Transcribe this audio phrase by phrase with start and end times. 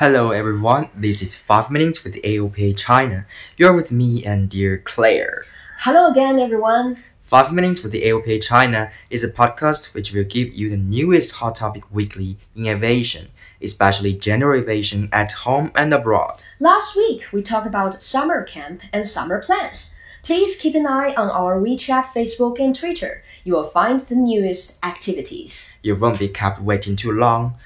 [0.00, 3.26] Hello everyone, this is 5 Minutes with AOPA China.
[3.58, 5.44] You're with me and dear Claire.
[5.80, 7.04] Hello again, everyone.
[7.20, 11.32] 5 Minutes with the AOPA China is a podcast which will give you the newest
[11.32, 13.28] hot topic weekly in aviation,
[13.60, 16.42] especially general aviation at home and abroad.
[16.58, 19.98] Last week, we talked about summer camp and summer plans.
[20.22, 23.22] Please keep an eye on our WeChat, Facebook, and Twitter.
[23.44, 25.74] You will find the newest activities.
[25.82, 27.56] You won't be kept waiting too long.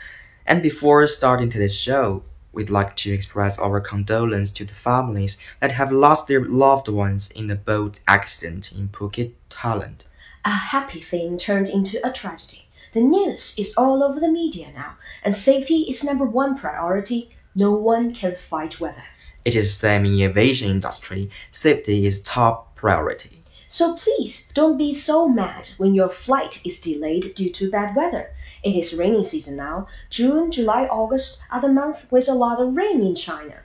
[0.46, 2.22] And before starting today's show,
[2.52, 7.30] we'd like to express our condolence to the families that have lost their loved ones
[7.30, 10.00] in the boat accident in Phuket, Thailand.
[10.44, 12.66] A happy thing turned into a tragedy.
[12.92, 17.30] The news is all over the media now, and safety is number one priority.
[17.54, 19.04] No one can fight weather.
[19.44, 21.30] It is same in aviation industry.
[21.50, 23.42] Safety is top priority.
[23.68, 28.30] So please don't be so mad when your flight is delayed due to bad weather.
[28.64, 29.88] It is rainy season now.
[30.08, 33.56] June, July, August are the months with a lot of rain in China.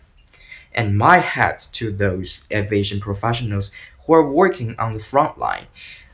[0.74, 3.72] And my hat to those aviation professionals
[4.06, 5.68] who are working on the front line.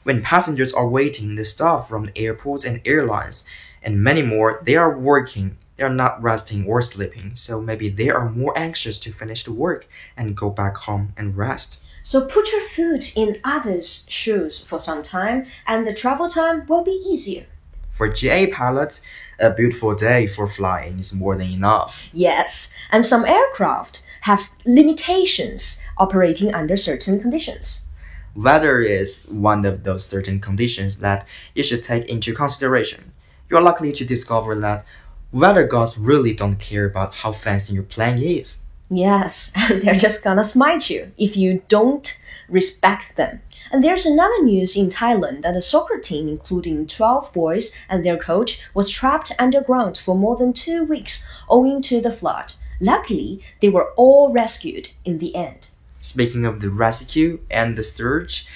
[0.04, 3.44] When passengers are waiting, the staff from the airports and airlines,
[3.82, 5.58] and many more, they are working.
[5.78, 9.52] They are not resting or sleeping, so maybe they are more anxious to finish the
[9.52, 11.84] work and go back home and rest.
[12.04, 16.84] So put your foot in others' shoes for some time, and the travel time will
[16.84, 17.48] be easier.
[17.96, 19.02] For GA pilots,
[19.40, 22.04] a beautiful day for flying is more than enough.
[22.12, 27.88] Yes, and some aircraft have limitations operating under certain conditions.
[28.36, 33.14] Weather is one of those certain conditions that you should take into consideration.
[33.50, 34.86] You are likely to discover that
[35.32, 38.60] weather gods really don't care about how fancy your plane is.
[38.90, 43.40] Yes, they're just gonna smite you if you don't respect them.
[43.72, 48.18] And there's another news in Thailand that a soccer team, including 12 boys and their
[48.18, 52.54] coach, was trapped underground for more than two weeks owing to the flood.
[52.80, 55.70] Luckily, they were all rescued in the end.
[56.02, 58.48] Speaking of the rescue and the search,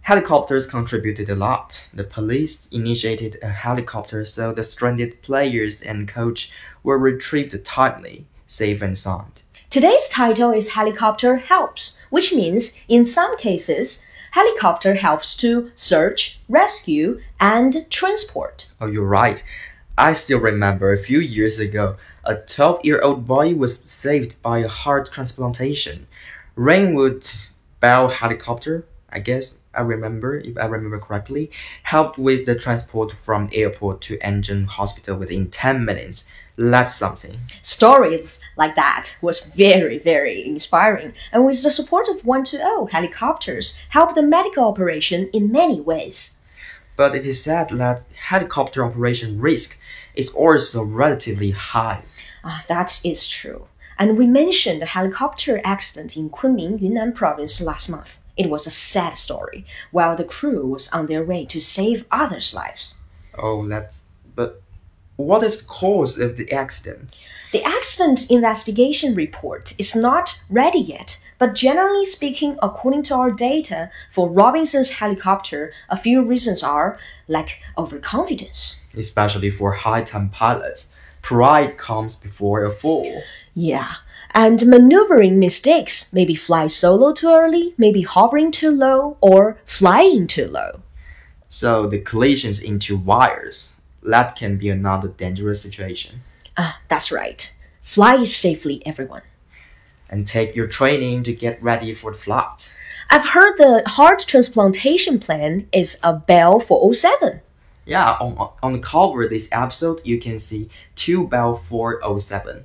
[0.00, 1.88] helicopters contributed a lot.
[1.92, 6.50] The police initiated a helicopter so the stranded players and coach
[6.82, 9.42] were retrieved timely, safe and sound.
[9.70, 17.20] Today's title is Helicopter Helps, which means in some cases, helicopter helps to search, rescue,
[17.40, 18.72] and transport.
[18.80, 19.42] Oh, you're right.
[19.96, 24.58] I still remember a few years ago, a 12 year old boy was saved by
[24.58, 26.06] a heart transplantation.
[26.54, 27.26] Rainwood
[27.80, 31.50] Bell helicopter, I guess I remember, if I remember correctly,
[31.84, 36.30] helped with the transport from airport to Anzhen Hospital within 10 minutes.
[36.60, 37.38] That's something.
[37.62, 44.16] Stories like that was very, very inspiring, and with the support of 120 helicopters, helped
[44.16, 46.40] the medical operation in many ways.
[46.96, 49.80] But it is said that helicopter operation risk
[50.16, 52.02] is also relatively high.
[52.42, 53.68] Ah, that is true.
[53.96, 58.18] And we mentioned the helicopter accident in Kunming, Yunnan province last month.
[58.36, 62.52] It was a sad story, while the crew was on their way to save others'
[62.52, 62.98] lives.
[63.36, 64.10] Oh, that's.
[64.34, 64.60] But
[65.18, 67.14] what is the cause of the accident?
[67.52, 73.90] The accident investigation report is not ready yet, but generally speaking, according to our data
[74.12, 78.84] for Robinson's helicopter, a few reasons are like overconfidence.
[78.96, 83.22] Especially for high time pilots, pride comes before a fall.
[83.54, 83.94] Yeah.
[84.34, 90.46] And maneuvering mistakes, maybe fly solo too early, maybe hovering too low, or flying too
[90.46, 90.82] low.
[91.48, 96.22] So the collisions into wires, that can be another dangerous situation.
[96.56, 97.54] Ah, that's right.
[97.80, 99.22] Fly safely, everyone.
[100.10, 102.74] And take your training to get ready for the flight.
[103.10, 107.40] I've heard the heart transplantation plan is a Bell 407.
[107.86, 112.64] Yeah, on, on the cover of this episode, you can see two Bell 407.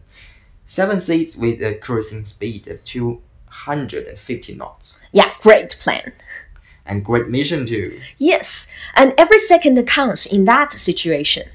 [0.66, 5.00] Seven seats with a cruising speed of 250 knots.
[5.12, 6.12] Yeah, great plan.
[6.86, 8.00] And great mission too.
[8.18, 11.50] Yes, and every second counts in that situation.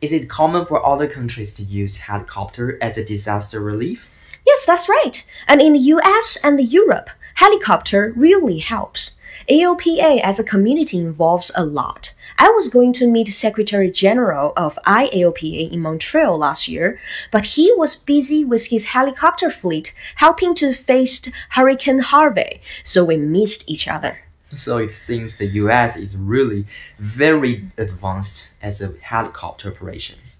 [0.00, 4.10] Is it common for other countries to use helicopter as a disaster relief?
[4.46, 5.24] Yes, that's right.
[5.46, 9.18] And in the US and Europe, helicopter really helps.
[9.50, 12.14] AOPA as a community involves a lot.
[12.40, 17.00] I was going to meet Secretary General of IAOPA in Montreal last year,
[17.32, 23.16] but he was busy with his helicopter fleet helping to face Hurricane Harvey, so we
[23.16, 24.18] missed each other.
[24.56, 26.66] So it seems the US is really
[26.98, 30.38] very advanced as a helicopter operations.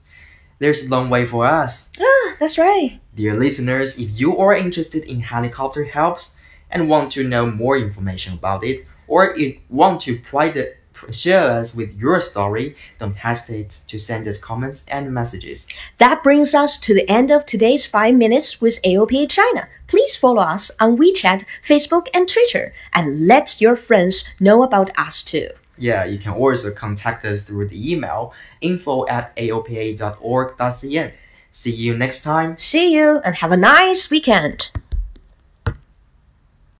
[0.58, 1.93] There's a long way for us.
[2.00, 2.99] Ah, that's right.
[3.14, 6.38] Dear listeners, if you are interested in helicopter helps
[6.70, 10.56] and want to know more information about it, or if want to pride
[11.11, 12.77] share us with your story.
[12.99, 15.67] Don't hesitate to send us comments and messages.
[15.99, 19.69] That brings us to the end of today's 5 Minutes with AOPA China.
[19.87, 25.23] Please follow us on WeChat, Facebook, and Twitter, and let your friends know about us
[25.23, 25.49] too.
[25.79, 31.12] Yeah, you can also contact us through the email info at aopa.org.cn.
[31.53, 32.59] See you next time.
[32.59, 34.71] See you and have a nice weekend.